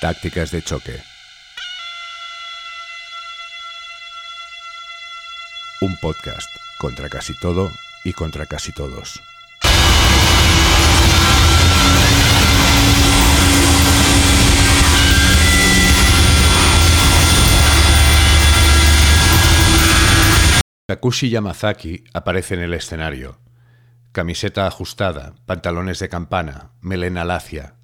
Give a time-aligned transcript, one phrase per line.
[0.00, 0.98] Tácticas de choque.
[5.82, 6.48] Un podcast
[6.78, 7.70] contra casi todo
[8.02, 9.20] y contra casi todos.
[20.86, 23.38] Takushi Yamazaki aparece en el escenario.
[24.12, 27.79] Camiseta ajustada, pantalones de campana, melena lacia.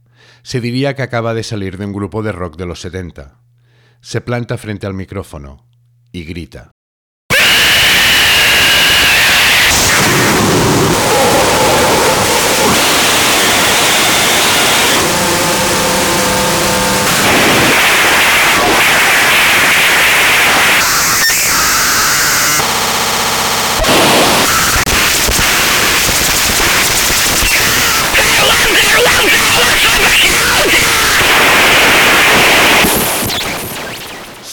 [0.47, 3.41] Se diría que acaba de salir de un grupo de rock de los 70.
[4.01, 5.69] Se planta frente al micrófono
[6.13, 6.76] y grita.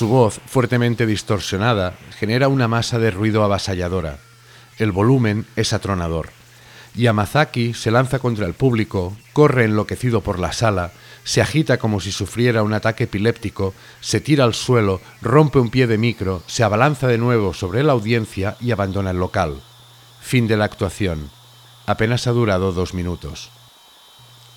[0.03, 4.19] Su voz, fuertemente distorsionada, genera una masa de ruido avasalladora.
[4.77, 6.27] El volumen es atronador.
[6.93, 10.91] Yamazaki se lanza contra el público, corre enloquecido por la sala,
[11.23, 15.87] se agita como si sufriera un ataque epiléptico, se tira al suelo, rompe un pie
[15.87, 19.61] de micro, se abalanza de nuevo sobre la audiencia y abandona el local.
[20.19, 21.29] Fin de la actuación.
[21.85, 23.51] Apenas ha durado dos minutos.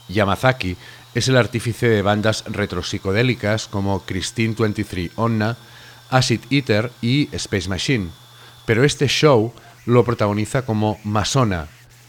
[0.08, 0.76] Yamazaki
[1.16, 5.56] es el artífice de bandas retropsicodélicas como Christine 23 Onna,
[6.10, 8.10] Acid Eater y Space Machine,
[8.66, 9.54] pero este show
[9.86, 11.68] lo protagoniza como Masona,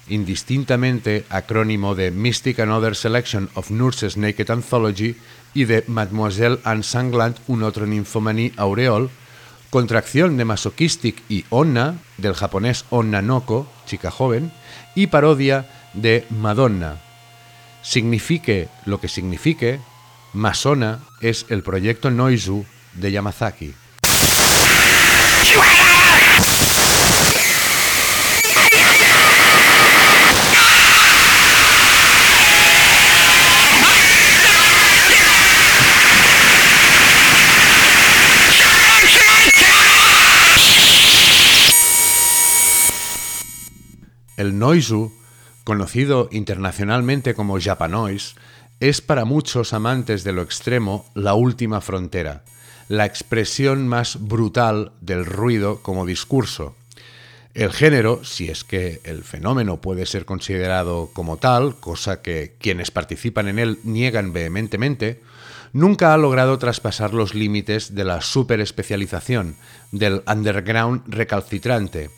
[0.10, 5.16] indistintamente acrónimo de Mystic Another Selection of Nurses Naked Anthology
[5.54, 9.08] y de Mademoiselle Anne Sanglant Un otro Nymphomanie Aureole,
[9.70, 14.52] contracción de Masochistic y Onna, del japonés Onna Noko, chica joven,
[14.96, 17.07] y parodia de Madonna,
[17.88, 19.80] Signifique lo que signifique,
[20.34, 23.74] Masona es el proyecto Noizu de Yamazaki.
[44.36, 45.14] El Noizu
[45.68, 48.36] conocido internacionalmente como Japanoise,
[48.80, 52.46] es para muchos amantes de lo extremo la última frontera,
[52.88, 56.78] la expresión más brutal del ruido como discurso.
[57.54, 62.90] El género, si es que el fenómeno puede ser considerado como tal, cosa que quienes
[62.90, 65.22] participan en él niegan vehementemente,
[65.74, 69.58] nunca ha logrado traspasar los límites de la superespecialización,
[69.92, 72.10] del underground recalcitrante.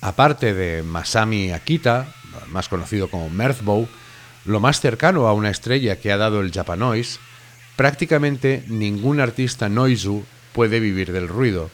[0.00, 2.14] Aparte de Masami Akita,
[2.50, 3.88] más conocido como Mirthbow,
[4.44, 7.18] lo más cercano a una estrella que ha dado el Japanoise,
[7.76, 11.70] prácticamente ningún artista noizu puede vivir del ruido.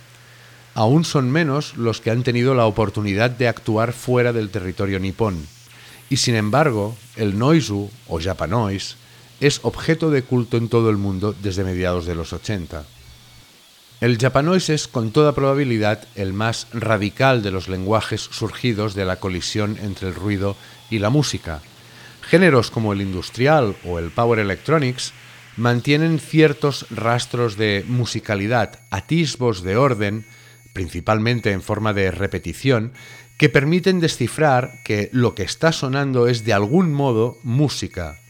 [0.75, 5.47] Aún son menos los que han tenido la oportunidad de actuar fuera del territorio nipón.
[6.11, 8.97] Y sin embargo, el noizu o Japanoise
[9.41, 12.85] es objeto de culto en todo el mundo desde mediados de los 80.
[13.99, 19.17] El japanois es con toda probabilidad el más radical de los lenguajes surgidos de la
[19.17, 20.55] colisión entre el ruido
[20.91, 21.62] y la música.
[22.21, 25.15] Géneros como el industrial o el power electronics
[25.57, 30.27] mantienen ciertos rastros de musicalidad, atisbos de orden,
[30.75, 32.93] principalmente en forma de repetición,
[33.39, 38.21] que permiten descifrar que lo que está sonando es de algún modo música.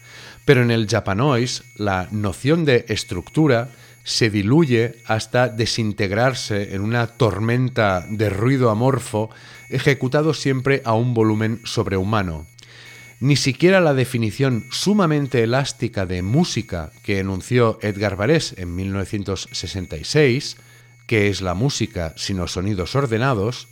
[0.45, 3.69] Pero en el japanois la noción de estructura
[4.07, 9.29] se diluye hasta desintegrarse en una tormenta de ruido amorfo
[9.67, 12.47] ejecutado siempre a un volumen sobrehumano.
[13.19, 20.55] Ni siquiera la definición sumamente elástica de música que enunció Edgar Varese en 1966,
[21.05, 23.67] que es la música sino sonidos ordenados,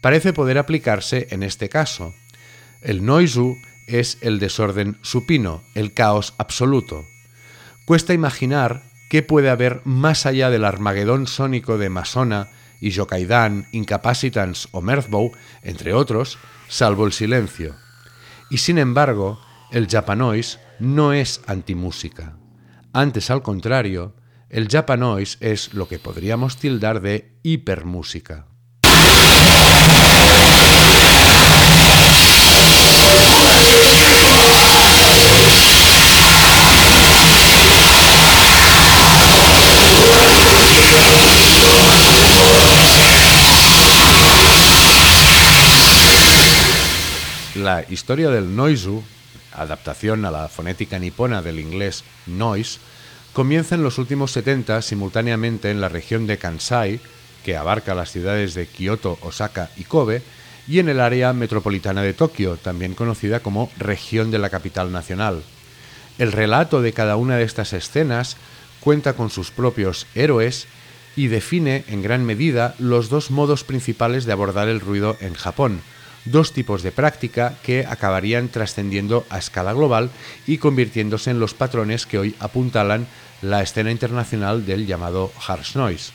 [0.00, 2.14] parece poder aplicarse en este caso.
[2.80, 7.04] El noizu es el desorden supino, el caos absoluto.
[7.84, 12.48] Cuesta imaginar ¿Qué puede haber más allá del Armagedón sónico de Masona
[12.80, 15.32] y Jokaidan, Incapacitans o Mirthbow,
[15.62, 16.38] entre otros,
[16.68, 17.76] salvo el silencio?
[18.50, 22.36] Y sin embargo, el Japanoise no es antimúsica.
[22.92, 24.14] Antes, al contrario,
[24.48, 28.46] el Japanoise es lo que podríamos tildar de hipermúsica.
[47.56, 49.02] La historia del noizu,
[49.52, 52.78] adaptación a la fonética nipona del inglés noise,
[53.32, 57.00] comienza en los últimos 70 simultáneamente en la región de Kansai,
[57.44, 60.22] que abarca las ciudades de Kioto, Osaka y Kobe,
[60.68, 65.42] y en el área metropolitana de Tokio, también conocida como región de la capital nacional.
[66.18, 68.36] El relato de cada una de estas escenas
[68.80, 70.66] cuenta con sus propios héroes
[71.16, 75.80] y define en gran medida los dos modos principales de abordar el ruido en Japón,
[76.26, 80.10] dos tipos de práctica que acabarían trascendiendo a escala global
[80.46, 83.06] y convirtiéndose en los patrones que hoy apuntalan
[83.42, 86.12] la escena internacional del llamado harsh noise.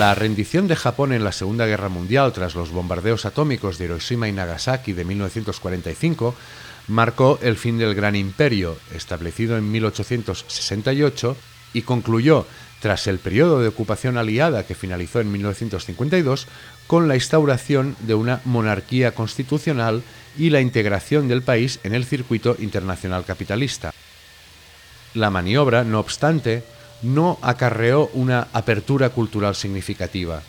[0.00, 4.28] La rendición de Japón en la Segunda Guerra Mundial tras los bombardeos atómicos de Hiroshima
[4.28, 6.34] y Nagasaki de 1945
[6.88, 11.36] marcó el fin del Gran Imperio, establecido en 1868,
[11.74, 12.46] y concluyó,
[12.80, 16.46] tras el periodo de ocupación aliada que finalizó en 1952,
[16.86, 20.02] con la instauración de una monarquía constitucional
[20.38, 23.92] y la integración del país en el circuito internacional capitalista.
[25.12, 26.64] La maniobra, no obstante,
[27.02, 30.42] no acarreó una apertura cultural significativa.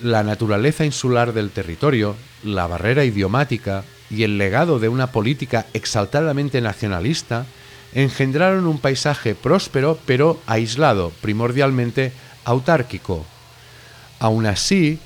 [0.00, 6.60] La naturaleza insular del territorio, la barrera idiomática y el legado de una política exaltadamente
[6.60, 7.46] nacionalista
[7.94, 12.12] engendraron un paisaje próspero pero aislado, primordialmente
[12.44, 13.24] autárquico.
[14.18, 14.98] Aún así,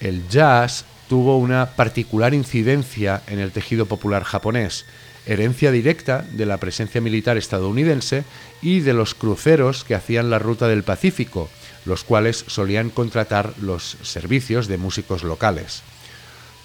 [0.00, 4.84] el jazz tuvo una particular incidencia en el tejido popular japonés,
[5.28, 8.24] herencia directa de la presencia militar estadounidense
[8.62, 11.48] y de los cruceros que hacían la ruta del Pacífico,
[11.84, 15.82] los cuales solían contratar los servicios de músicos locales.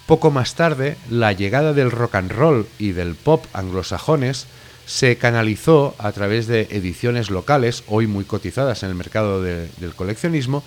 [0.08, 4.48] Poco más tarde, la llegada del rock and roll y del pop anglosajones
[4.86, 10.64] se canalizó a través de ediciones locales, hoy muy cotizadas en el mercado del coleccionismo,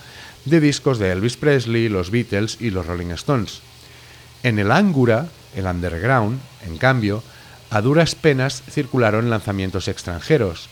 [0.46, 3.60] de discos de Elvis Presley, los Beatles y los Rolling Stones.
[4.42, 7.22] En el Ángura, el underground, en cambio,
[7.70, 10.68] a duras penas circularon lanzamientos extranjeros.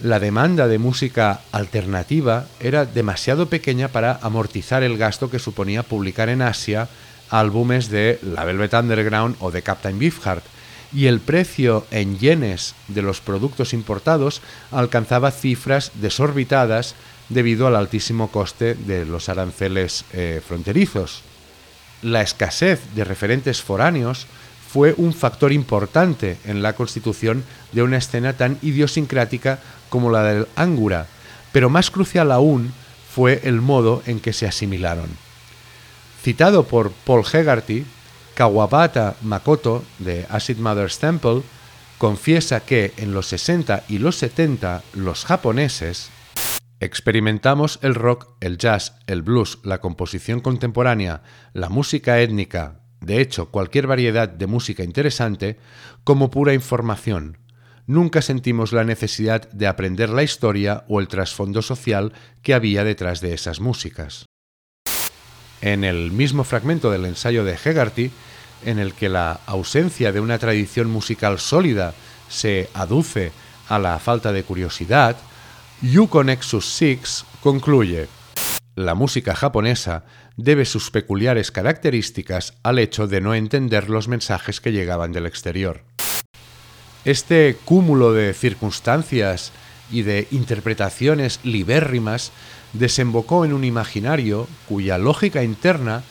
[0.00, 6.28] La demanda de música alternativa era demasiado pequeña para amortizar el gasto que suponía publicar
[6.28, 6.88] en Asia
[7.30, 10.44] álbumes de la Velvet Underground o de Captain Beefheart,
[10.92, 14.42] y el precio en yenes de los productos importados
[14.72, 16.96] alcanzaba cifras desorbitadas
[17.28, 21.22] debido al altísimo coste de los aranceles eh, fronterizos.
[22.02, 24.26] La escasez de referentes foráneos
[24.72, 29.58] fue un factor importante en la constitución de una escena tan idiosincrática
[29.88, 31.06] como la del Ángura,
[31.50, 32.72] pero más crucial aún
[33.12, 35.08] fue el modo en que se asimilaron.
[36.22, 37.84] Citado por Paul Hegarty,
[38.34, 41.42] Kawabata Makoto de Acid Mother's Temple
[41.98, 46.10] confiesa que en los 60 y los 70 los japoneses
[46.78, 51.22] experimentamos el rock, el jazz, el blues, la composición contemporánea,
[51.52, 55.58] la música étnica, de hecho cualquier variedad de música interesante,
[56.04, 57.38] como pura información.
[57.86, 62.12] Nunca sentimos la necesidad de aprender la historia o el trasfondo social
[62.42, 64.26] que había detrás de esas músicas.
[65.60, 68.10] En el mismo fragmento del ensayo de Hegarty,
[68.64, 71.94] en el que la ausencia de una tradición musical sólida
[72.28, 73.32] se aduce
[73.68, 75.16] a la falta de curiosidad,
[75.82, 78.08] Yuko Nexus 6 concluye,
[78.76, 80.04] la música japonesa
[80.36, 85.82] debe sus peculiares características al hecho de no entender los mensajes que llegaban del exterior.
[87.04, 89.52] Este cúmulo de circunstancias
[89.90, 92.32] y de interpretaciones libérrimas
[92.72, 96.02] desembocó en un imaginario cuya lógica interna,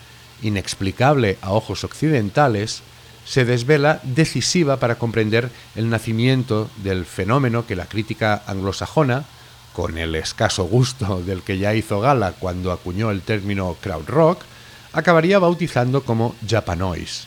[0.42, 2.82] inexplicable a ojos occidentales,
[3.24, 9.24] se desvela decisiva para comprender el nacimiento del fenómeno que la crítica anglosajona,
[9.72, 14.42] con el escaso gusto del que ya hizo gala cuando acuñó el término crowd rock,
[14.92, 17.26] acabaría bautizando como Japanoise.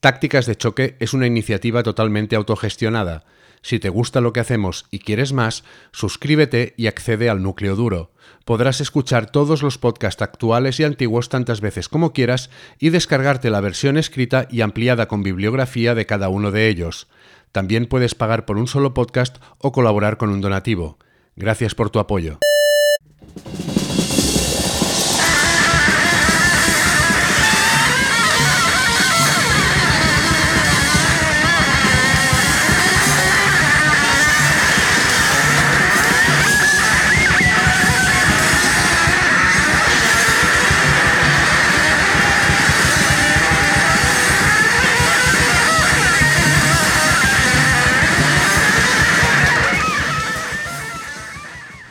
[0.00, 3.24] Tácticas de choque es una iniciativa totalmente autogestionada.
[3.62, 8.12] Si te gusta lo que hacemos y quieres más, suscríbete y accede al núcleo duro.
[8.44, 13.60] Podrás escuchar todos los podcasts actuales y antiguos tantas veces como quieras y descargarte la
[13.60, 17.08] versión escrita y ampliada con bibliografía de cada uno de ellos.
[17.52, 20.98] También puedes pagar por un solo podcast o colaborar con un donativo.
[21.38, 22.40] Gracias por tu apoyo.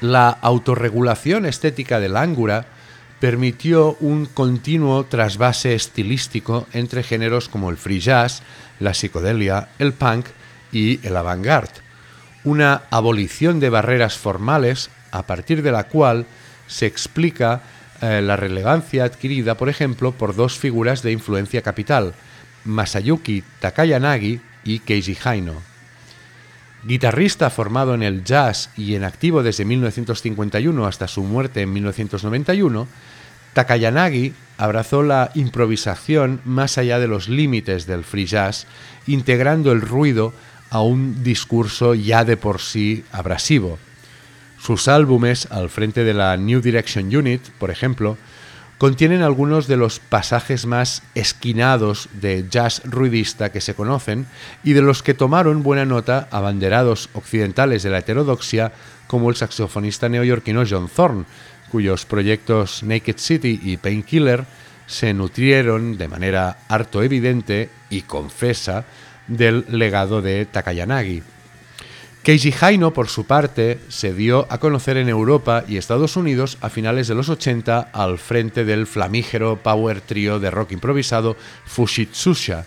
[0.08, 2.66] La autorregulación estética del Ángura
[3.20, 8.42] permitió un continuo trasvase estilístico entre géneros como el free jazz,
[8.80, 10.28] la psicodelia, el punk
[10.72, 11.82] y el avant-garde.
[12.46, 16.26] Una abolición de barreras formales a partir de la cual
[16.68, 17.64] se explica
[18.02, 22.14] eh, la relevancia adquirida, por ejemplo, por dos figuras de influencia capital,
[22.64, 25.77] Masayuki Takayanagi y Keiji Haino.
[26.84, 32.88] Guitarrista formado en el jazz y en activo desde 1951 hasta su muerte en 1991,
[33.54, 38.68] Takayanagi abrazó la improvisación más allá de los límites del free jazz,
[39.08, 40.34] integrando el ruido
[40.70, 43.80] a un discurso ya de por sí abrasivo.
[44.60, 48.18] Sus álbumes, al frente de la New Direction Unit, por ejemplo,
[48.78, 54.28] contienen algunos de los pasajes más esquinados de jazz ruidista que se conocen
[54.64, 58.72] y de los que tomaron buena nota abanderados occidentales de la heterodoxia
[59.08, 61.26] como el saxofonista neoyorquino John Thorne,
[61.72, 64.46] cuyos proyectos Naked City y Painkiller
[64.86, 68.86] se nutrieron de manera harto evidente y confesa
[69.28, 71.24] del legado de Takayanagi.
[72.28, 76.70] Keiji Haino, por su parte, se dio a conocer en Europa y Estados Unidos a
[76.70, 82.66] finales de los 80 al frente del flamígero power trio de rock improvisado Fushitsusha.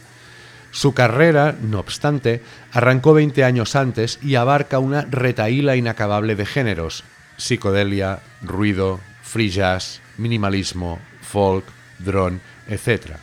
[0.71, 2.41] Su carrera, no obstante,
[2.73, 7.05] arrancó 20 años antes y abarca una retaíla inacabable de géneros:
[7.37, 11.67] psicodelia, ruido, free jazz, minimalismo, folk,
[11.99, 13.17] drone, etc.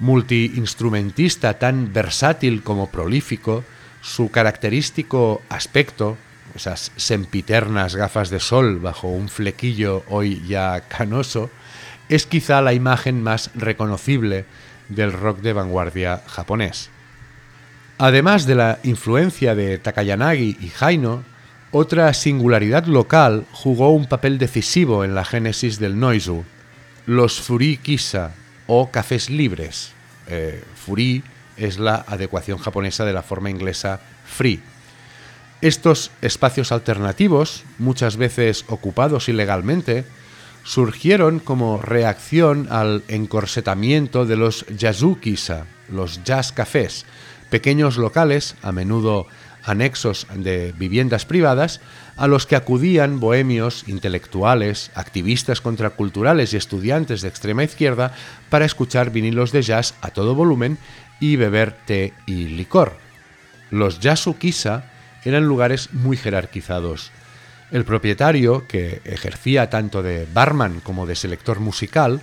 [0.00, 3.62] Multiinstrumentista tan versátil como prolífico,
[4.08, 6.16] su característico aspecto,
[6.54, 11.50] esas sempiternas gafas de sol bajo un flequillo hoy ya canoso,
[12.08, 14.46] es quizá la imagen más reconocible
[14.88, 16.88] del rock de vanguardia japonés.
[17.98, 21.24] Además de la influencia de Takayanagi y Haino,
[21.70, 26.44] otra singularidad local jugó un papel decisivo en la génesis del noizu,
[27.04, 28.34] los furi kisa
[28.66, 29.92] o cafés libres.
[30.28, 31.22] Eh, furi
[31.58, 34.62] es la adecuación japonesa de la forma inglesa free.
[35.60, 40.04] Estos espacios alternativos, muchas veces ocupados ilegalmente,
[40.62, 47.06] surgieron como reacción al encorsetamiento de los yazukisa, los jazz cafés,
[47.50, 49.26] pequeños locales, a menudo
[49.64, 51.80] anexos de viviendas privadas,
[52.16, 58.12] a los que acudían bohemios, intelectuales, activistas contraculturales y estudiantes de extrema izquierda
[58.50, 60.78] para escuchar vinilos de jazz a todo volumen
[61.20, 62.96] y beber té y licor.
[63.70, 64.90] Los yasukisa
[65.24, 67.10] eran lugares muy jerarquizados.
[67.70, 72.22] El propietario, que ejercía tanto de barman como de selector musical,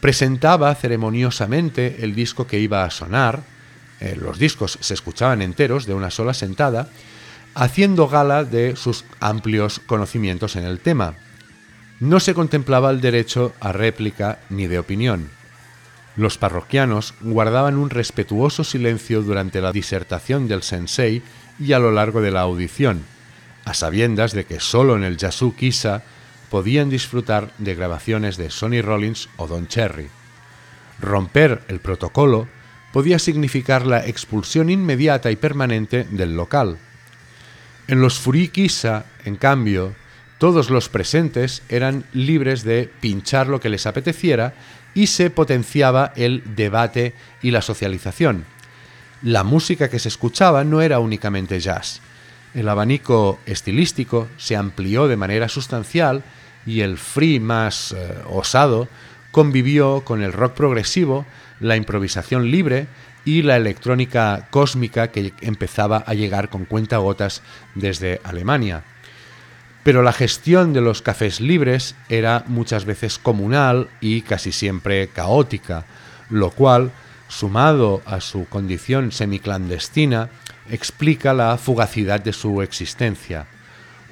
[0.00, 3.42] presentaba ceremoniosamente el disco que iba a sonar,
[4.00, 6.88] eh, los discos se escuchaban enteros de una sola sentada,
[7.54, 11.14] haciendo gala de sus amplios conocimientos en el tema.
[11.98, 15.30] No se contemplaba el derecho a réplica ni de opinión.
[16.16, 21.22] Los parroquianos guardaban un respetuoso silencio durante la disertación del sensei
[21.58, 23.04] y a lo largo de la audición,
[23.64, 26.04] a sabiendas de que solo en el Yasu Kisa
[26.50, 30.08] podían disfrutar de grabaciones de Sonny Rollins o Don Cherry.
[31.00, 32.48] Romper el protocolo
[32.92, 36.78] podía significar la expulsión inmediata y permanente del local.
[37.88, 39.94] En los Furikisa, en cambio,
[40.38, 44.54] todos los presentes eran libres de pinchar lo que les apeteciera
[44.94, 48.44] y se potenciaba el debate y la socialización.
[49.22, 52.00] La música que se escuchaba no era únicamente jazz.
[52.54, 56.22] El abanico estilístico se amplió de manera sustancial
[56.66, 58.88] y el free más eh, osado
[59.30, 61.26] convivió con el rock progresivo,
[61.60, 62.88] la improvisación libre
[63.24, 67.42] y la electrónica cósmica que empezaba a llegar con cuentagotas
[67.74, 68.84] desde Alemania
[69.86, 75.84] pero la gestión de los cafés libres era muchas veces comunal y casi siempre caótica,
[76.28, 76.90] lo cual,
[77.28, 80.28] sumado a su condición semiclandestina,
[80.68, 83.46] explica la fugacidad de su existencia.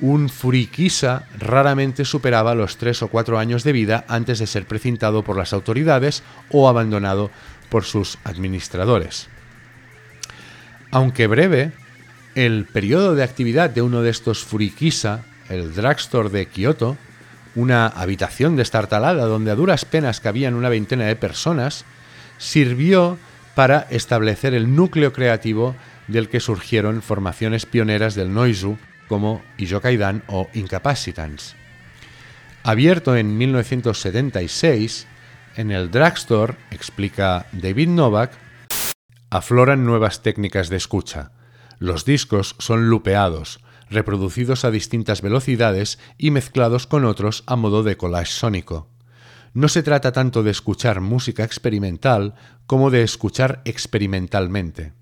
[0.00, 5.24] Un furikisa raramente superaba los tres o cuatro años de vida antes de ser precintado
[5.24, 7.32] por las autoridades o abandonado
[7.68, 9.26] por sus administradores.
[10.92, 11.72] Aunque breve,
[12.36, 16.96] el periodo de actividad de uno de estos furikisa el drugstore de Kioto,
[17.54, 21.84] una habitación destartalada donde a duras penas cabían una veintena de personas,
[22.38, 23.18] sirvió
[23.54, 25.76] para establecer el núcleo creativo
[26.08, 28.76] del que surgieron formaciones pioneras del Noizu
[29.08, 31.54] como Ijokaidan o Incapacitants.
[32.62, 35.06] Abierto en 1976,
[35.56, 38.32] en el drugstore, explica David Novak,
[39.30, 41.32] afloran nuevas técnicas de escucha.
[41.78, 43.60] Los discos son lupeados,
[43.94, 48.90] reproducidos a distintas velocidades y mezclados con otros a modo de collage sónico.
[49.54, 52.34] no se trata tanto de escuchar música experimental
[52.66, 54.92] como de escuchar experimentalmente.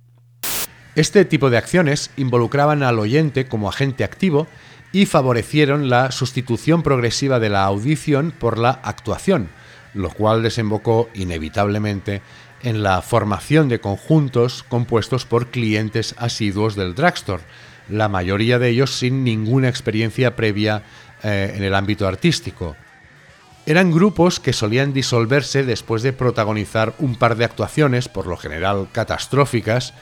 [0.95, 4.47] Este tipo de acciones involucraban al oyente como agente activo
[4.93, 9.49] y favorecieron la sustitución progresiva de la audición por la actuación,
[9.95, 12.21] lo cual desembocó inevitablemente
[12.63, 17.43] en la formación de conjuntos compuestos por clientes asiduos del drugstore,
[17.89, 20.83] la mayoría de ellos sin ninguna experiencia previa
[21.23, 22.77] eh, en el ámbito artístico.
[23.65, 28.89] Eran grupos que solían disolverse después de protagonizar un par de actuaciones, por lo general
[28.91, 29.95] catastróficas,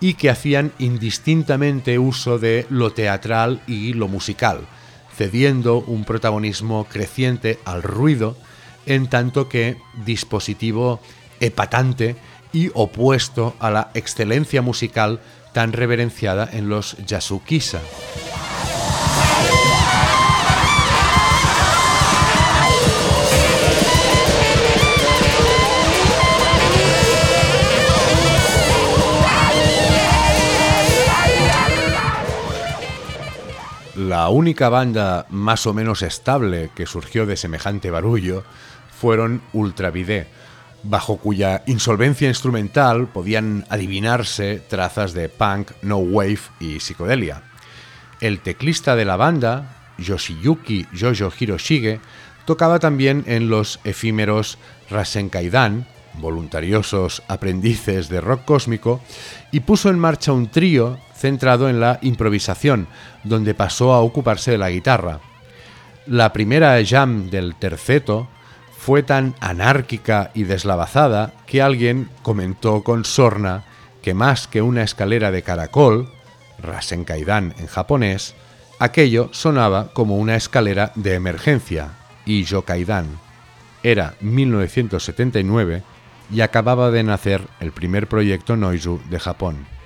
[0.00, 4.68] y que hacían indistintamente uso de lo teatral y lo musical,
[5.16, 8.36] cediendo un protagonismo creciente al ruido,
[8.86, 9.76] en tanto que
[10.06, 11.00] dispositivo
[11.40, 12.14] epatante
[12.52, 15.20] y opuesto a la excelencia musical
[15.52, 17.80] tan reverenciada en los Yasukisa.
[34.08, 38.44] La única banda más o menos estable que surgió de semejante barullo
[38.90, 40.28] fueron Ultravide,
[40.82, 47.42] bajo cuya insolvencia instrumental podían adivinarse trazas de punk, no wave y psicodelia.
[48.20, 52.00] El teclista de la banda, Yoshiyuki Jojo Hiroshige,
[52.46, 54.58] tocaba también en los efímeros
[54.90, 59.00] Rasenkaidan, voluntariosos aprendices de rock cósmico,
[59.52, 62.88] y puso en marcha un trío centrado en la improvisación,
[63.24, 65.20] donde pasó a ocuparse de la guitarra.
[66.06, 68.28] La primera jam del terceto
[68.88, 73.64] fue tan anárquica y deslavazada que alguien comentó con sorna
[74.00, 76.10] que más que una escalera de caracol,
[76.58, 78.34] Rasenkaidan en japonés,
[78.78, 83.20] aquello sonaba como una escalera de emergencia, Ijokaidan.
[83.82, 85.82] Era 1979
[86.32, 89.77] y acababa de nacer el primer proyecto Noizu de Japón.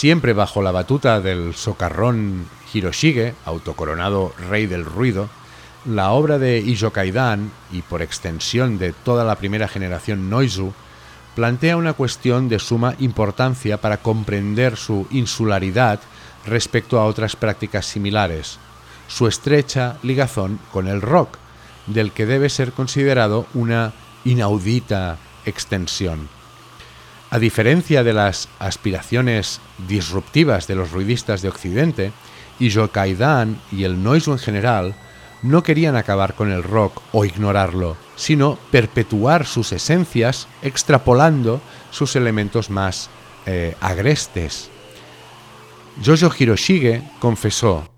[0.00, 5.28] Siempre bajo la batuta del socarrón Hiroshige, autocoronado rey del ruido,
[5.84, 10.72] la obra de Ijo Kaidan, y por extensión de toda la primera generación Noizu,
[11.34, 16.00] plantea una cuestión de suma importancia para comprender su insularidad
[16.46, 18.58] respecto a otras prácticas similares,
[19.06, 21.36] su estrecha ligazón con el rock,
[21.86, 23.92] del que debe ser considerado una
[24.24, 26.39] inaudita extensión.
[27.30, 32.12] A diferencia de las aspiraciones disruptivas de los ruidistas de Occidente,
[32.92, 34.94] Kaidan y el Noizu en general
[35.42, 42.68] no querían acabar con el rock o ignorarlo, sino perpetuar sus esencias extrapolando sus elementos
[42.68, 43.08] más
[43.46, 44.68] eh, agrestes.
[46.04, 47.88] Jojo Hiroshige confesó,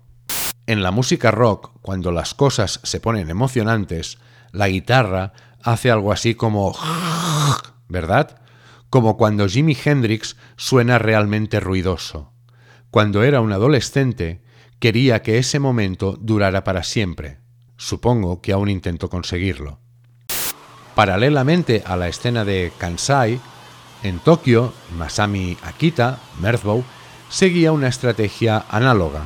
[0.67, 4.19] en la música rock, cuando las cosas se ponen emocionantes,
[4.51, 6.73] la guitarra hace algo así como...
[7.89, 8.39] ¿verdad?
[8.93, 12.31] Como cuando Jimi Hendrix suena realmente ruidoso.
[12.91, 14.43] Cuando era un adolescente,
[14.77, 17.39] quería que ese momento durara para siempre.
[17.75, 19.79] Supongo que aún intento conseguirlo.
[20.93, 23.41] Paralelamente a la escena de Kansai,
[24.03, 26.83] en Tokio, Masami Akita, Merzbow,
[27.29, 29.25] seguía una estrategia análoga.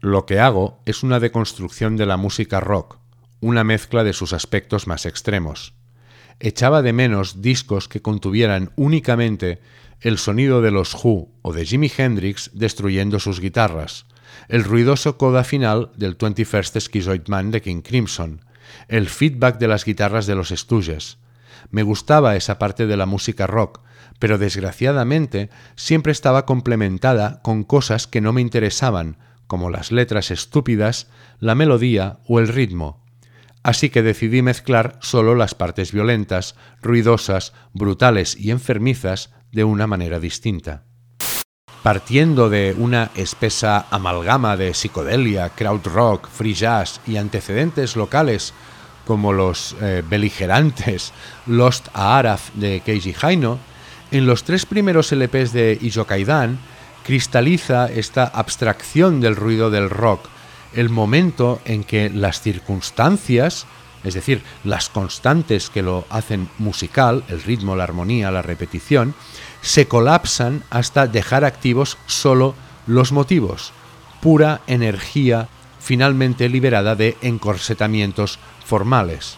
[0.00, 2.98] Lo que hago es una deconstrucción de la música rock,
[3.40, 5.72] una mezcla de sus aspectos más extremos
[6.40, 9.60] echaba de menos discos que contuvieran únicamente
[10.00, 14.06] el sonido de los Who o de Jimi Hendrix destruyendo sus guitarras,
[14.48, 18.44] el ruidoso coda final del 21st Schizoid Man de King Crimson,
[18.88, 21.18] el feedback de las guitarras de los Stooges.
[21.70, 23.80] Me gustaba esa parte de la música rock,
[24.18, 29.16] pero desgraciadamente siempre estaba complementada con cosas que no me interesaban,
[29.46, 31.08] como las letras estúpidas,
[31.40, 33.03] la melodía o el ritmo
[33.64, 40.20] así que decidí mezclar solo las partes violentas, ruidosas, brutales y enfermizas de una manera
[40.20, 40.84] distinta.
[41.82, 48.54] Partiendo de una espesa amalgama de psicodelia, krautrock, free jazz y antecedentes locales
[49.06, 51.12] como los eh, beligerantes
[51.46, 53.58] Lost a Araf de Keiji Haino,
[54.10, 56.58] en los tres primeros LPs de Ijokaidan
[57.02, 60.28] cristaliza esta abstracción del ruido del rock,
[60.74, 63.66] el momento en que las circunstancias,
[64.02, 69.14] es decir, las constantes que lo hacen musical, el ritmo, la armonía, la repetición,
[69.62, 72.54] se colapsan hasta dejar activos solo
[72.86, 73.72] los motivos,
[74.20, 75.48] pura energía
[75.80, 79.36] finalmente liberada de encorsetamientos formales.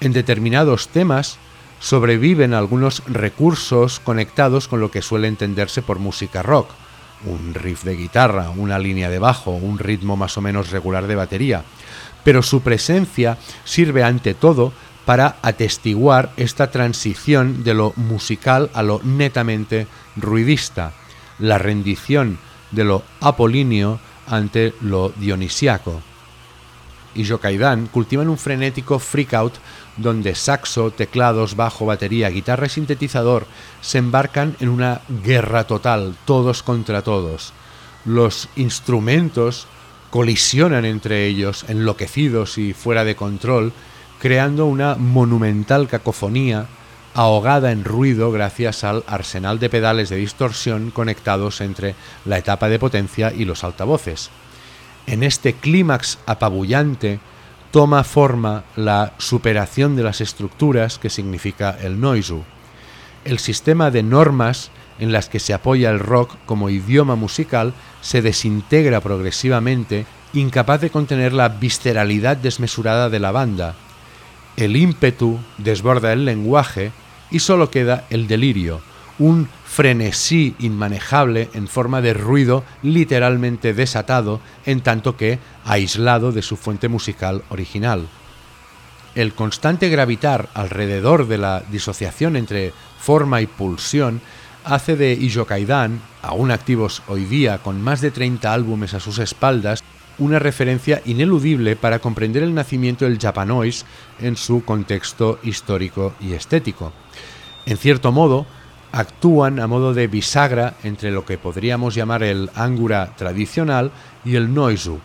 [0.00, 1.38] En determinados temas
[1.78, 6.70] sobreviven algunos recursos conectados con lo que suele entenderse por música rock,
[7.26, 11.14] un riff de guitarra, una línea de bajo, un ritmo más o menos regular de
[11.14, 11.64] batería,
[12.22, 14.72] pero su presencia sirve ante todo
[15.04, 20.92] para atestiguar esta transición de lo musical a lo netamente ruidista,
[21.38, 22.38] la rendición
[22.70, 26.00] de lo apolíneo ante lo dionisiaco.
[27.14, 29.54] Y Jokaidan cultivan un frenético freak-out
[29.96, 33.46] donde saxo, teclados, bajo, batería, guitarra y sintetizador
[33.80, 37.52] se embarcan en una guerra total, todos contra todos.
[38.04, 39.66] Los instrumentos
[40.10, 43.72] colisionan entre ellos, enloquecidos y fuera de control,
[44.20, 46.66] creando una monumental cacofonía
[47.14, 52.78] ahogada en ruido gracias al arsenal de pedales de distorsión conectados entre la etapa de
[52.78, 54.30] potencia y los altavoces.
[55.06, 57.20] En este clímax apabullante,
[57.74, 62.44] toma forma la superación de las estructuras que significa el Noisu,
[63.24, 68.22] el sistema de normas en las que se apoya el rock como idioma musical se
[68.22, 73.74] desintegra progresivamente, incapaz de contener la visceralidad desmesurada de la banda.
[74.56, 76.92] El ímpetu desborda el lenguaje
[77.32, 78.82] y solo queda el delirio,
[79.18, 86.56] un frenesí inmanejable en forma de ruido literalmente desatado en tanto que aislado de su
[86.56, 88.06] fuente musical original.
[89.14, 94.20] El constante gravitar alrededor de la disociación entre forma y pulsión
[94.64, 99.84] hace de Ijokaidan, aún activos hoy día con más de 30 álbumes a sus espaldas,
[100.18, 103.84] una referencia ineludible para comprender el nacimiento del Japanoise
[104.20, 106.92] en su contexto histórico y estético.
[107.66, 108.46] En cierto modo,
[108.94, 113.90] actúan a modo de bisagra entre lo que podríamos llamar el Angura tradicional
[114.24, 115.00] y el Noizu,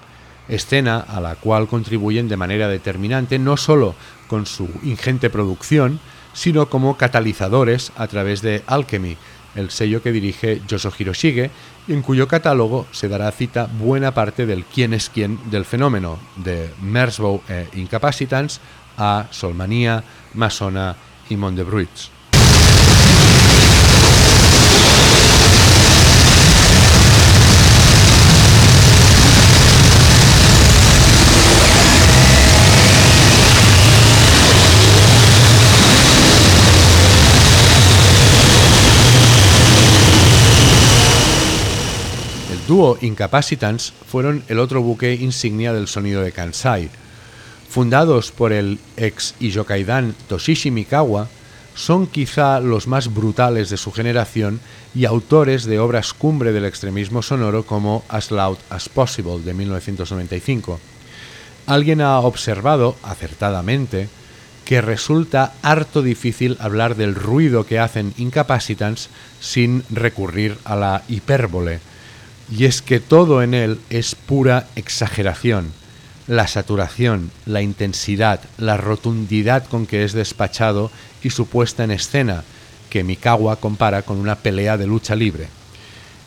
[0.47, 3.95] escena a la cual contribuyen de manera determinante no solo
[4.27, 5.99] con su ingente producción,
[6.33, 9.17] sino como catalizadores a través de Alchemy,
[9.55, 11.49] el sello que dirige Yoshihiro Shige,
[11.87, 16.69] en cuyo catálogo se dará cita buena parte del quién es quién del fenómeno, de
[16.83, 18.61] Merzbow e Incapacitans
[18.99, 20.03] a Solmanía,
[20.35, 20.95] Masona
[21.27, 22.18] y Mondebruits.
[42.69, 46.91] Dúo Incapacitants fueron el otro buque insignia del sonido de Kansai.
[47.67, 51.29] Fundados por el ex Ijokaidan Toshishi Mikawa,
[51.73, 54.59] son quizá los más brutales de su generación
[54.93, 60.79] y autores de obras cumbre del extremismo sonoro como As Loud as Possible de 1995.
[61.65, 64.09] Alguien ha observado, acertadamente,
[64.65, 71.79] que resulta harto difícil hablar del ruido que hacen Incapacitants sin recurrir a la hipérbole,
[72.51, 75.71] y es que todo en él es pura exageración.
[76.27, 80.91] La saturación, la intensidad, la rotundidad con que es despachado
[81.23, 82.43] y su puesta en escena,
[82.89, 85.47] que Mikawa compara con una pelea de lucha libre.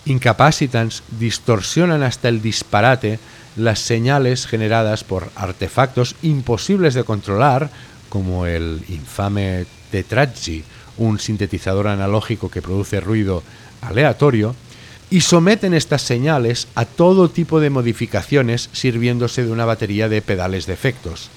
[0.05, 3.19] Incapacitans distorsionan hasta el disparate
[3.57, 7.71] las señales generadas por artefactos imposibles de controlar,
[8.09, 10.65] como el infame Tetraggi,
[10.99, 13.43] un sintetizador analógico que produce ruido
[13.81, 14.55] aleatorio,
[15.13, 20.65] y someten estas señales a todo tipo de modificaciones sirviéndose de una batería de pedales
[20.65, 21.29] de efectos.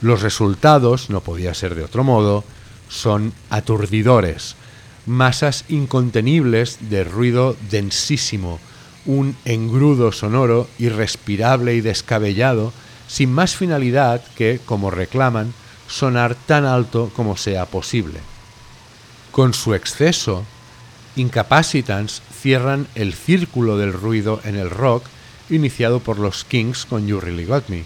[0.00, 2.44] Los resultados, no podía ser de otro modo,
[2.88, 4.54] son aturdidores,
[5.06, 8.60] masas incontenibles de ruido densísimo,
[9.06, 12.72] un engrudo sonoro irrespirable y descabellado,
[13.08, 15.52] sin más finalidad que, como reclaman,
[15.88, 18.20] sonar tan alto como sea posible.
[19.32, 20.44] Con su exceso,
[21.16, 25.04] Incapacitants cierran el círculo del ruido en el rock
[25.48, 27.84] iniciado por los Kings con You Really Got Me.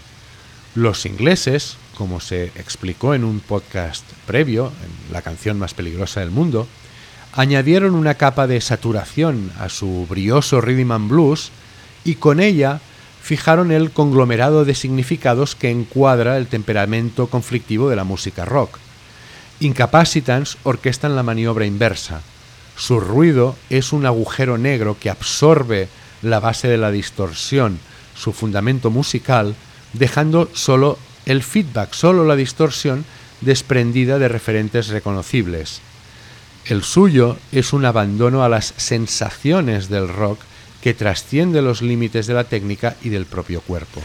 [0.73, 6.31] Los ingleses, como se explicó en un podcast previo, en la canción más peligrosa del
[6.31, 6.67] mundo,
[7.33, 11.51] añadieron una capa de saturación a su brioso rhythm and blues
[12.03, 12.79] y con ella
[13.21, 18.79] fijaron el conglomerado de significados que encuadra el temperamento conflictivo de la música rock.
[19.59, 22.21] Incapacitants orquestan la maniobra inversa,
[22.79, 25.89] Su ruido es un agujero negro que absorbe
[26.21, 27.77] la base de la distorsión,
[28.15, 29.53] su fundamento musical,
[29.91, 33.03] dejando solo el feedback, solo la distorsión
[33.41, 35.81] desprendida de referentes reconocibles.
[36.65, 40.39] El suyo es un abandono a las sensaciones del rock
[40.81, 44.01] que trasciende los límites de la técnica y del propio cuerpo.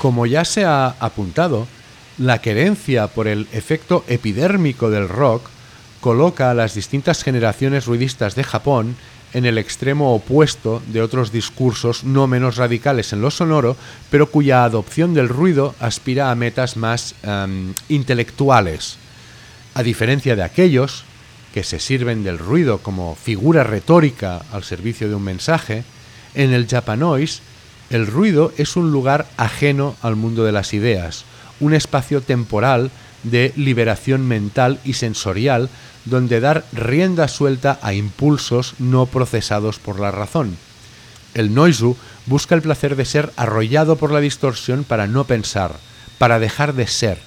[0.00, 1.68] Como ya se ha apuntado,
[2.16, 5.42] la querencia por el efecto epidérmico del rock
[6.00, 8.96] coloca a las distintas generaciones ruidistas de Japón
[9.34, 13.76] en el extremo opuesto de otros discursos no menos radicales en lo sonoro,
[14.10, 18.96] pero cuya adopción del ruido aspira a metas más em, intelectuales.
[19.74, 21.04] A diferencia de aquellos
[21.52, 25.84] que se sirven del ruido como figura retórica al servicio de un mensaje,
[26.34, 27.42] en el Japanois
[27.90, 31.24] el ruido es un lugar ajeno al mundo de las ideas,
[31.58, 32.90] un espacio temporal
[33.24, 35.68] de liberación mental y sensorial
[36.04, 40.56] donde dar rienda suelta a impulsos no procesados por la razón.
[41.34, 45.74] El noisu busca el placer de ser arrollado por la distorsión para no pensar,
[46.18, 47.18] para dejar de ser.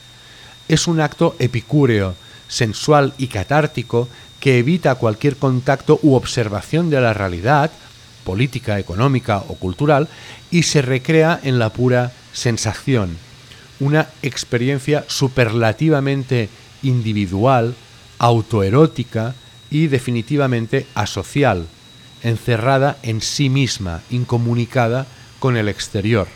[0.68, 2.16] Es un acto epicúreo,
[2.48, 4.08] sensual y catártico
[4.40, 7.72] que evita cualquier contacto u observación de la realidad
[8.24, 10.08] política, económica o cultural
[10.52, 13.18] y se recrea en la pura sensación,
[13.80, 16.50] una experiencia superlativamente
[16.82, 17.76] individual,
[18.20, 19.36] autoerótica
[19.70, 21.68] y definitivamente asocial,
[22.22, 25.06] encerrada en sí misma, incomunicada
[25.40, 26.28] con el exterior.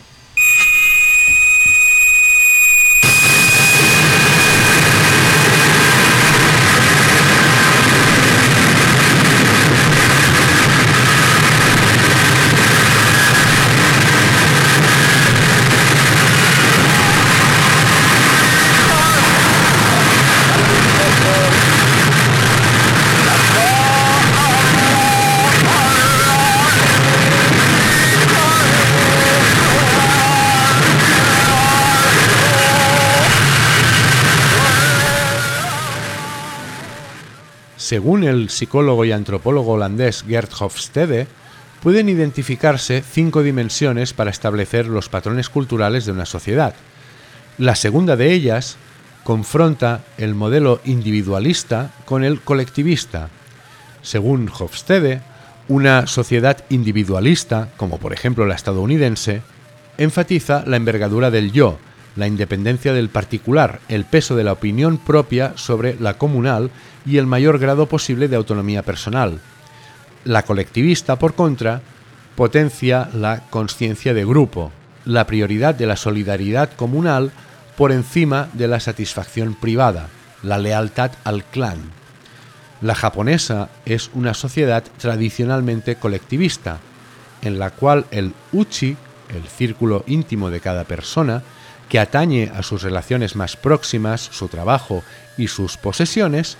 [37.88, 41.26] Según el psicólogo y antropólogo holandés Gert Hofstede,
[41.82, 46.74] pueden identificarse cinco dimensiones para establecer los patrones culturales de una sociedad.
[47.56, 48.76] La segunda de ellas
[49.24, 53.30] confronta el modelo individualista con el colectivista.
[54.02, 55.22] Según Hofstede,
[55.66, 59.40] una sociedad individualista, como por ejemplo la estadounidense,
[59.96, 61.78] enfatiza la envergadura del yo,
[62.16, 66.70] la independencia del particular, el peso de la opinión propia sobre la comunal
[67.06, 69.40] y el mayor grado posible de autonomía personal.
[70.24, 71.80] La colectivista, por contra,
[72.34, 74.72] potencia la conciencia de grupo,
[75.04, 77.32] la prioridad de la solidaridad comunal
[77.76, 80.08] por encima de la satisfacción privada,
[80.42, 81.78] la lealtad al clan.
[82.80, 86.78] La japonesa es una sociedad tradicionalmente colectivista,
[87.42, 88.96] en la cual el uchi,
[89.28, 91.42] el círculo íntimo de cada persona,
[91.88, 95.02] que atañe a sus relaciones más próximas, su trabajo
[95.36, 96.58] y sus posesiones,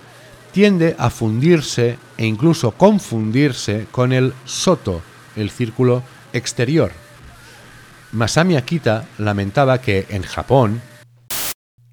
[0.51, 5.01] tiende a fundirse e incluso confundirse con el soto,
[5.35, 6.91] el círculo exterior.
[8.11, 10.81] Masami Akita lamentaba que en Japón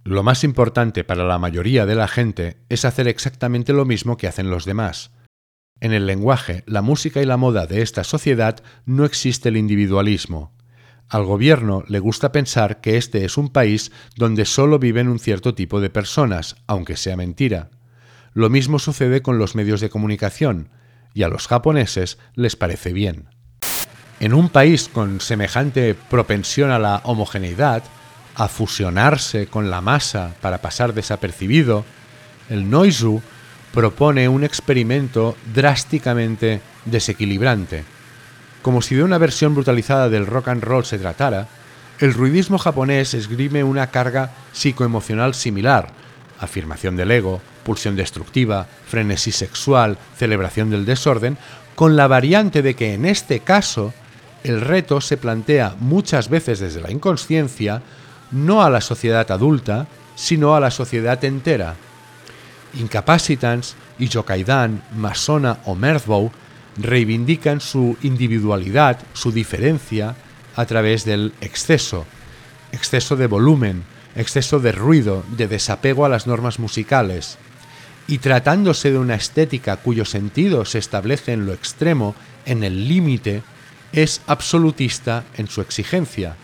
[0.04, 4.28] lo más importante para la mayoría de la gente es hacer exactamente lo mismo que
[4.28, 5.10] hacen los demás.
[5.80, 10.55] En el lenguaje, la música y la moda de esta sociedad no existe el individualismo,
[11.08, 15.54] al gobierno le gusta pensar que este es un país donde solo viven un cierto
[15.54, 17.70] tipo de personas, aunque sea mentira.
[18.32, 20.68] Lo mismo sucede con los medios de comunicación,
[21.14, 23.28] y a los japoneses les parece bien.
[24.18, 27.84] En un país con semejante propensión a la homogeneidad,
[28.34, 31.84] a fusionarse con la masa para pasar desapercibido,
[32.50, 33.22] el Noizu
[33.72, 37.84] propone un experimento drásticamente desequilibrante
[38.66, 41.46] como si de una versión brutalizada del rock and roll se tratara,
[42.00, 45.90] el ruidismo japonés esgrime una carga psicoemocional similar,
[46.40, 51.38] afirmación del ego, pulsión destructiva, frenesí sexual, celebración del desorden,
[51.76, 53.94] con la variante de que en este caso
[54.42, 57.82] el reto se plantea muchas veces desde la inconsciencia,
[58.32, 61.76] no a la sociedad adulta, sino a la sociedad entera.
[62.74, 66.32] Incapacitans, Ijokaidan, Masona o Mirthbow
[66.78, 70.16] reivindican su individualidad, su diferencia,
[70.54, 72.06] a través del exceso,
[72.72, 73.84] exceso de volumen,
[74.14, 77.38] exceso de ruido, de desapego a las normas musicales.
[78.08, 83.42] y tratándose de una estética cuyo sentido se establece en lo extremo, en el límite,
[83.92, 86.36] es absolutista en su exigencia.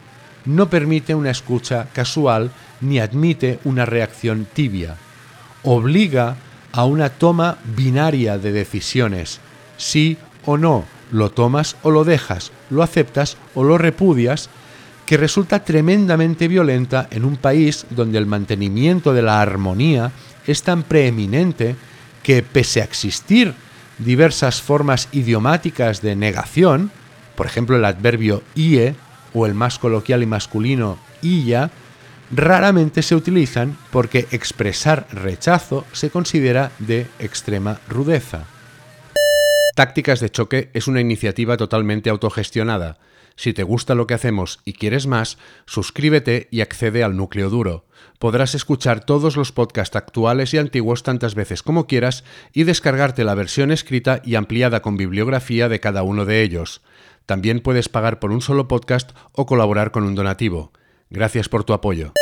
[0.45, 4.97] No permite una escucha casual ni admite una reacción tibia.
[5.63, 6.37] Obliga
[6.73, 9.39] a una toma binaria de decisiones,
[9.77, 14.49] sí o no, lo tomas o lo dejas, lo aceptas o lo repudias,
[15.07, 20.13] que resulta tremendamente violenta en un país donde el mantenimiento de la armonía
[20.47, 21.77] es tan preeminente
[22.23, 23.55] que pese a existir
[23.99, 26.91] diversas formas idiomáticas de negación,
[27.37, 28.95] por ejemplo el adverbio ie
[29.35, 31.71] o el más coloquial y masculino illa,
[32.35, 38.47] raramente se utilizan porque expresar rechazo se considera de extrema rudeza.
[39.75, 42.99] Tácticas de choque es una iniciativa totalmente autogestionada.
[43.37, 47.87] Si te gusta lo que hacemos y quieres más, suscríbete y accede al núcleo duro.
[48.19, 53.35] Podrás escuchar todos los podcasts actuales y antiguos tantas veces como quieras y descargarte la
[53.35, 56.83] versión escrita y ampliada con bibliografía de cada uno de ellos.
[57.25, 60.73] También puedes pagar por un solo podcast o colaborar con un donativo.
[61.09, 62.13] Gracias por tu apoyo.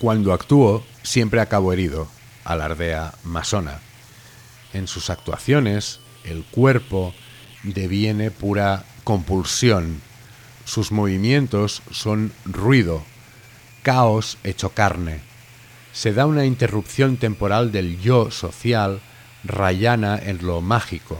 [0.00, 2.08] Cuando actúo, siempre acabo herido,
[2.44, 3.80] alardea Masona.
[4.72, 7.12] En sus actuaciones, el cuerpo
[7.64, 10.00] deviene pura compulsión.
[10.64, 13.02] Sus movimientos son ruido,
[13.82, 15.20] caos hecho carne.
[15.92, 19.02] Se da una interrupción temporal del yo social
[19.44, 21.18] rayana en lo mágico.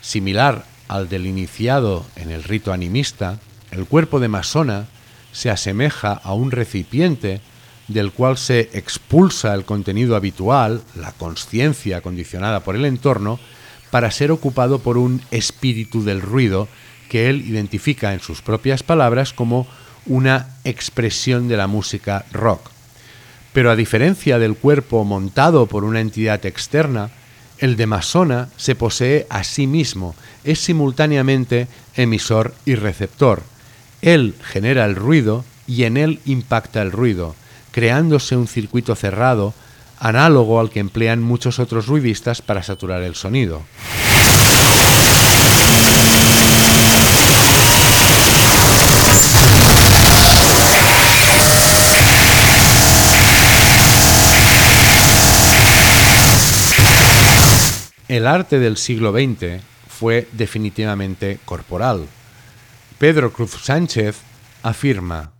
[0.00, 3.38] Similar al del iniciado en el rito animista,
[3.70, 4.88] el cuerpo de Masona
[5.30, 7.40] se asemeja a un recipiente
[7.88, 13.38] del cual se expulsa el contenido habitual, la conciencia condicionada por el entorno,
[13.90, 16.68] para ser ocupado por un espíritu del ruido
[17.08, 19.66] que él identifica en sus propias palabras como
[20.06, 22.70] una expresión de la música rock.
[23.52, 27.10] Pero a diferencia del cuerpo montado por una entidad externa,
[27.58, 33.42] el de Masona se posee a sí mismo, es simultáneamente emisor y receptor.
[34.02, 37.34] Él genera el ruido y en él impacta el ruido
[37.76, 39.52] creándose un circuito cerrado
[39.98, 43.64] análogo al que emplean muchos otros ruidistas para saturar el sonido.
[58.08, 62.06] El arte del siglo XX fue definitivamente corporal.
[62.96, 64.16] Pedro Cruz Sánchez
[64.62, 65.35] afirma,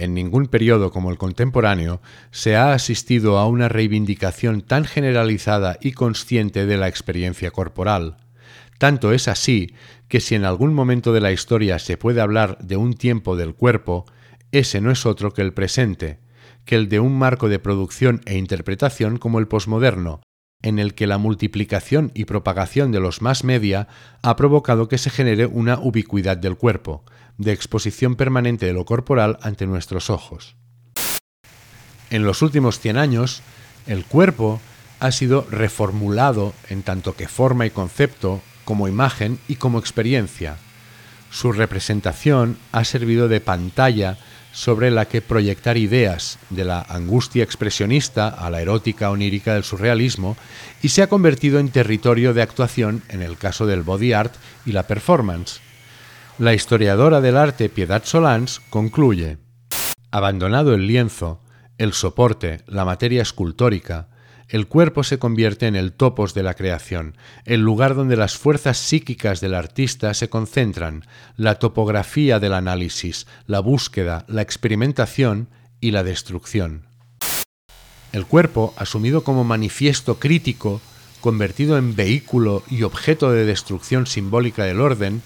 [0.00, 5.92] en ningún periodo como el contemporáneo se ha asistido a una reivindicación tan generalizada y
[5.92, 8.16] consciente de la experiencia corporal.
[8.78, 9.74] Tanto es así
[10.08, 13.54] que si en algún momento de la historia se puede hablar de un tiempo del
[13.54, 14.06] cuerpo,
[14.52, 16.18] ese no es otro que el presente,
[16.64, 20.22] que el de un marco de producción e interpretación como el posmoderno,
[20.62, 23.88] en el que la multiplicación y propagación de los más media
[24.22, 27.04] ha provocado que se genere una ubicuidad del cuerpo,
[27.38, 30.56] de exposición permanente de lo corporal ante nuestros ojos.
[32.10, 33.42] En los últimos 100 años,
[33.86, 34.60] el cuerpo
[34.98, 40.56] ha sido reformulado en tanto que forma y concepto, como imagen y como experiencia.
[41.30, 44.18] Su representación ha servido de pantalla
[44.52, 50.36] sobre la que proyectar ideas, de la angustia expresionista a la erótica onírica del surrealismo,
[50.82, 54.34] y se ha convertido en territorio de actuación en el caso del body art
[54.66, 55.60] y la performance.
[56.40, 59.36] La historiadora del arte Piedad Solans concluye,
[60.10, 61.42] abandonado el lienzo,
[61.76, 64.08] el soporte, la materia escultórica,
[64.48, 67.14] el cuerpo se convierte en el topos de la creación,
[67.44, 71.04] el lugar donde las fuerzas psíquicas del artista se concentran,
[71.36, 76.86] la topografía del análisis, la búsqueda, la experimentación y la destrucción.
[78.12, 80.80] El cuerpo, asumido como manifiesto crítico,
[81.20, 85.20] convertido en vehículo y objeto de destrucción simbólica del orden,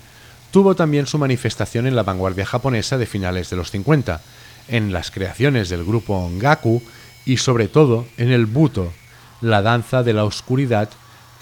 [0.54, 4.20] tuvo también su manifestación en la vanguardia japonesa de finales de los 50,
[4.68, 6.80] en las creaciones del grupo Ongaku
[7.24, 8.92] y sobre todo en el Buto,
[9.40, 10.90] la danza de la oscuridad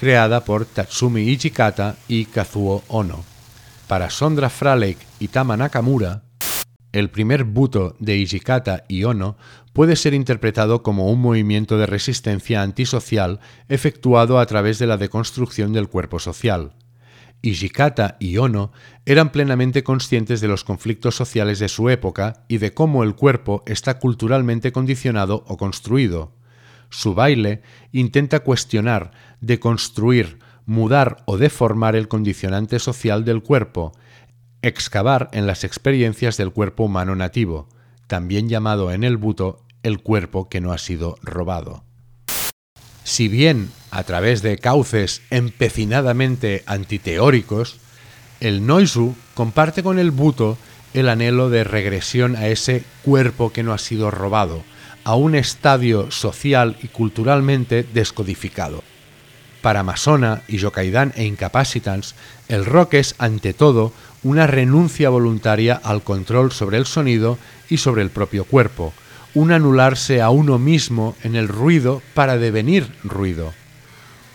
[0.01, 3.23] creada por Tatsumi Ichikata y Kazuo Ono.
[3.87, 6.23] Para Sondra Fralek y Tama Nakamura,
[6.93, 9.37] el primer buto de Ijikata y Ono
[9.75, 15.75] puede ser interpretado como un movimiento de resistencia antisocial efectuado a través de la deconstrucción
[15.75, 16.73] del cuerpo social.
[17.43, 18.73] Ijikata y Ono
[19.05, 23.65] eran plenamente conscientes de los conflictos sociales de su época y de cómo el cuerpo
[23.67, 26.33] está culturalmente condicionado o construido.
[26.89, 33.93] Su baile intenta cuestionar, deconstruir, mudar o deformar el condicionante social del cuerpo,
[34.63, 37.69] excavar en las experiencias del cuerpo humano nativo,
[38.07, 41.85] también llamado en el buto el cuerpo que no ha sido robado.
[43.03, 47.77] Si bien a través de cauces empecinadamente antiteóricos,
[48.41, 50.57] el Noisu comparte con el Buto
[50.95, 54.65] el anhelo de regresión a ese cuerpo que no ha sido robado,
[55.05, 58.83] a un estadio social y culturalmente descodificado.
[59.61, 62.15] Para Masona y Yokaidan e Incapacitans,
[62.49, 67.39] el rock es, ante todo, una renuncia voluntaria al control sobre el sonido
[67.69, 68.95] y sobre el propio cuerpo,
[69.35, 73.53] un anularse a uno mismo en el ruido para devenir ruido,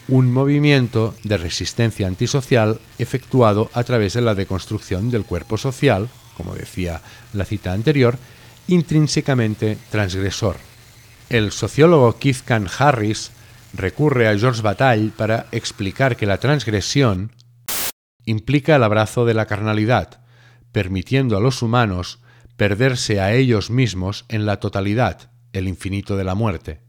[0.07, 6.55] un movimiento de resistencia antisocial efectuado a través de la deconstrucción del cuerpo social, como
[6.55, 7.01] decía
[7.33, 8.17] la cita anterior,
[8.67, 10.57] intrínsecamente transgresor.
[11.29, 13.31] El sociólogo Keith Can Harris
[13.73, 17.33] recurre a George Bataille para explicar que la transgresión
[18.25, 20.21] implica el abrazo de la carnalidad,
[20.71, 22.19] permitiendo a los humanos
[22.55, 26.86] perderse a ellos mismos en la totalidad, el infinito de la muerte.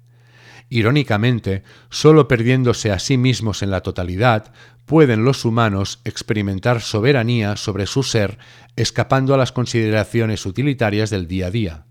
[0.71, 4.53] Irónicamente, sólo perdiéndose a sí mismos en la totalidad,
[4.85, 8.39] pueden los humanos experimentar soberanía sobre su ser,
[8.77, 11.85] escapando a las consideraciones utilitarias del día a día.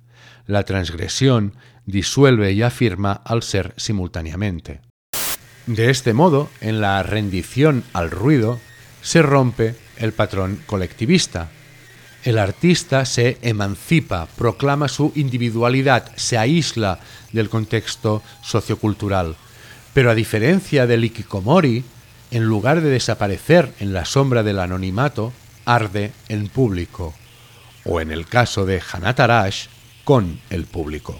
[0.45, 1.55] La transgresión
[1.85, 4.81] disuelve y afirma al ser simultáneamente.
[5.65, 8.59] De este modo, en la rendición al ruido,
[9.01, 11.49] se rompe el patrón colectivista,
[12.23, 16.99] el artista se emancipa, proclama su individualidad, se aísla
[17.37, 19.35] del contexto sociocultural.
[19.93, 21.85] Pero a diferencia del Ikikomori,
[22.31, 25.31] en lugar de desaparecer en la sombra del anonimato,
[25.65, 27.13] arde en público.
[27.85, 29.67] O en el caso de Hanatarash,
[30.03, 31.19] con el público.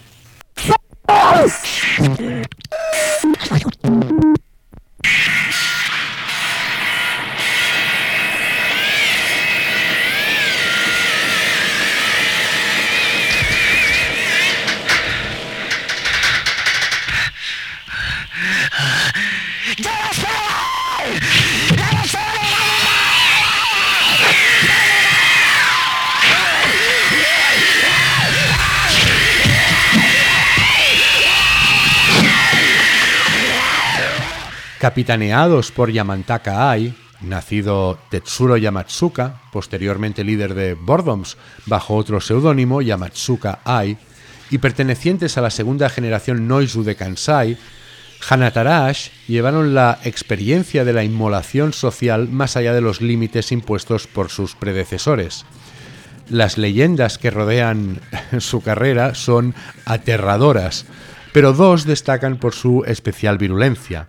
[34.87, 41.35] Capitaneados por Yamantaka Ai, nacido Tetsuro Yamatsuka, posteriormente líder de Bordoms
[41.65, 43.97] bajo otro seudónimo Yamatsuka Ai,
[44.49, 47.57] y pertenecientes a la segunda generación Noizu de Kansai,
[48.29, 54.29] Hanatarash llevaron la experiencia de la inmolación social más allá de los límites impuestos por
[54.29, 55.43] sus predecesores.
[56.29, 57.99] Las leyendas que rodean
[58.39, 60.85] su carrera son aterradoras,
[61.33, 64.07] pero dos destacan por su especial virulencia.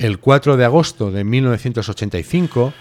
[0.00, 2.72] El 4 de agosto de 1985,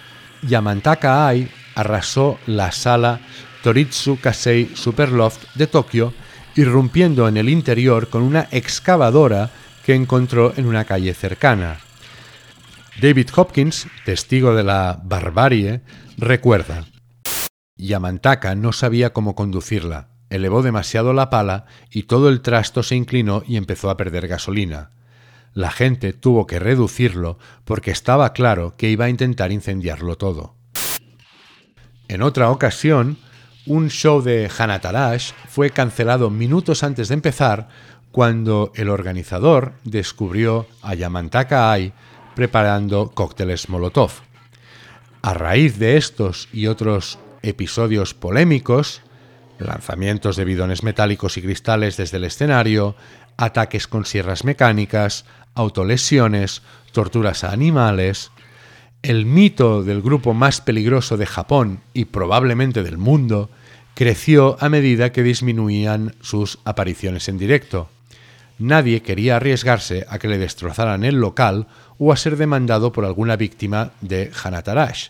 [0.41, 3.19] Yamantaka Ai arrasó la sala
[3.61, 6.13] Toritsu Kasei Superloft de Tokio,
[6.55, 9.51] irrumpiendo en el interior con una excavadora
[9.85, 11.81] que encontró en una calle cercana.
[13.01, 15.81] David Hopkins, testigo de la barbarie,
[16.17, 16.85] recuerda,
[17.75, 23.43] Yamantaka no sabía cómo conducirla, elevó demasiado la pala y todo el trasto se inclinó
[23.45, 24.91] y empezó a perder gasolina.
[25.53, 30.55] La gente tuvo que reducirlo porque estaba claro que iba a intentar incendiarlo todo.
[32.07, 33.17] En otra ocasión,
[33.65, 37.69] un show de Hanatarash fue cancelado minutos antes de empezar
[38.11, 41.93] cuando el organizador descubrió a Yamantaka Ai
[42.35, 44.11] preparando cócteles Molotov.
[45.21, 49.01] A raíz de estos y otros episodios polémicos,
[49.59, 52.95] lanzamientos de bidones metálicos y cristales desde el escenario,
[53.37, 55.25] ataques con sierras mecánicas,
[55.55, 58.31] autolesiones, torturas a animales,
[59.01, 63.49] el mito del grupo más peligroso de Japón y probablemente del mundo
[63.95, 67.89] creció a medida que disminuían sus apariciones en directo.
[68.57, 73.37] Nadie quería arriesgarse a que le destrozaran el local o a ser demandado por alguna
[73.37, 75.09] víctima de Hanatarash.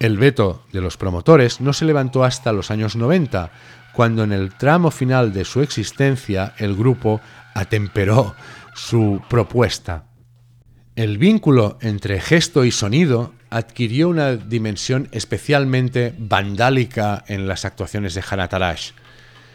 [0.00, 3.50] El veto de los promotores no se levantó hasta los años 90,
[3.92, 7.20] cuando en el tramo final de su existencia el grupo
[7.54, 8.34] atemperó
[8.78, 10.04] su propuesta.
[10.94, 18.22] El vínculo entre gesto y sonido adquirió una dimensión especialmente vandálica en las actuaciones de
[18.28, 18.92] Hanatarash,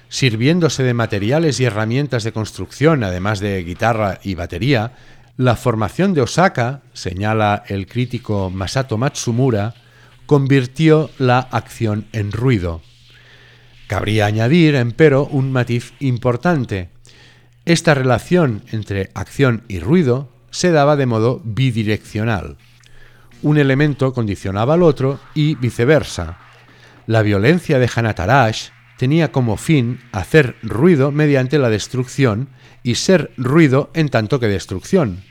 [0.09, 4.91] sirviéndose de materiales y herramientas de construcción, además de guitarra y batería,
[5.37, 9.73] la formación de Osaka, señala el crítico Masato Matsumura,
[10.25, 12.81] convirtió la acción en ruido.
[13.87, 16.92] Cabría añadir, empero, un matiz importante.
[17.65, 22.57] Esta relación entre acción y ruido se daba de modo bidireccional.
[23.41, 26.39] Un elemento condicionaba al otro y viceversa.
[27.07, 32.49] La violencia de Hanatarash tenía como fin hacer ruido mediante la destrucción
[32.83, 35.23] y ser ruido en tanto que destrucción.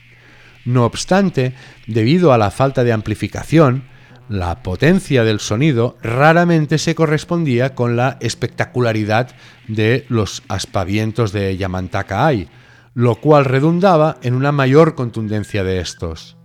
[0.64, 1.54] No obstante,
[1.86, 3.84] debido a la falta de amplificación,
[4.32, 9.30] la potencia del sonido raramente se correspondía con la espectacularidad
[9.68, 12.48] de los aspavientos de Yamantaka Ai,
[12.94, 16.38] lo cual redundaba en una mayor contundencia de estos.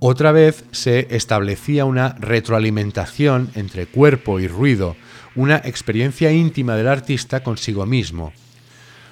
[0.00, 4.96] Otra vez se establecía una retroalimentación entre cuerpo y ruido,
[5.36, 8.32] una experiencia íntima del artista consigo mismo.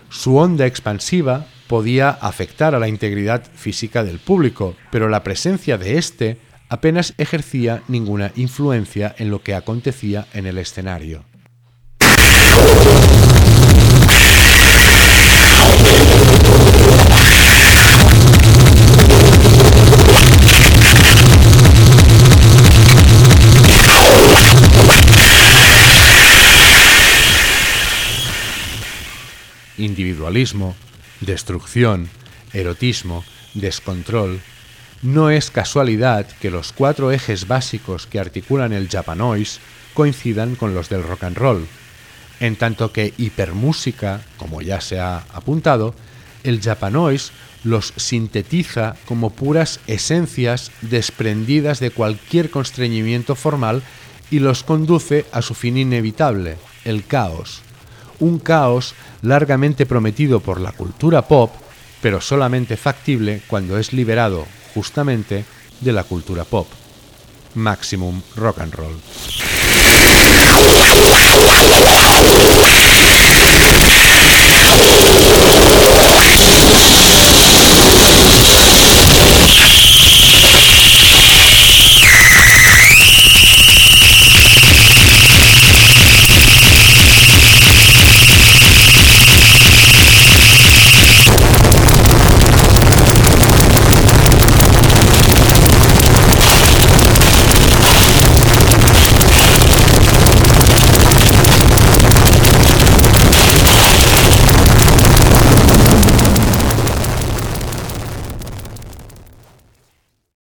[0.09, 5.98] Su onda expansiva podía afectar a la integridad física del público, pero la presencia de
[5.98, 6.38] éste
[6.73, 11.23] apenas ejercía ninguna influencia en lo que acontecía en el escenario.
[29.77, 30.77] individualismo,
[31.20, 32.09] destrucción,
[32.53, 34.41] erotismo, descontrol,
[35.03, 39.59] no es casualidad que los cuatro ejes básicos que articulan el japanois
[39.94, 41.66] coincidan con los del rock and roll,
[42.38, 45.94] en tanto que hipermúsica, como ya se ha apuntado,
[46.44, 47.32] el japanois
[47.64, 53.82] los sintetiza como puras esencias desprendidas de cualquier constreñimiento formal
[54.30, 57.62] y los conduce a su fin inevitable, el caos.
[58.20, 61.53] Un caos largamente prometido por la cultura pop,
[62.00, 65.45] pero solamente factible cuando es liberado justamente
[65.81, 66.66] de la cultura pop.
[67.55, 69.01] Maximum Rock and Roll.